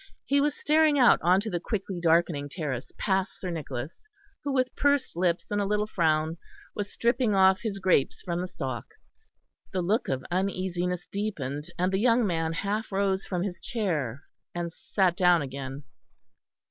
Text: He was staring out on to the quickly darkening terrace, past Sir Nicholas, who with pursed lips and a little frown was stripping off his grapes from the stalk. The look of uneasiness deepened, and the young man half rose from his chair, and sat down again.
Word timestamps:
He 0.25 0.41
was 0.41 0.55
staring 0.55 0.97
out 0.97 1.19
on 1.21 1.39
to 1.41 1.49
the 1.51 1.59
quickly 1.59 1.99
darkening 2.01 2.49
terrace, 2.49 2.91
past 2.97 3.39
Sir 3.39 3.51
Nicholas, 3.51 4.07
who 4.43 4.51
with 4.51 4.75
pursed 4.75 5.15
lips 5.15 5.51
and 5.51 5.61
a 5.61 5.65
little 5.65 5.85
frown 5.85 6.39
was 6.73 6.91
stripping 6.91 7.35
off 7.35 7.59
his 7.61 7.77
grapes 7.77 8.19
from 8.23 8.41
the 8.41 8.47
stalk. 8.47 8.95
The 9.73 9.83
look 9.83 10.09
of 10.09 10.25
uneasiness 10.31 11.05
deepened, 11.05 11.67
and 11.77 11.91
the 11.93 11.99
young 11.99 12.25
man 12.25 12.51
half 12.53 12.91
rose 12.91 13.27
from 13.27 13.43
his 13.43 13.61
chair, 13.61 14.23
and 14.55 14.73
sat 14.73 15.15
down 15.15 15.43
again. 15.43 15.83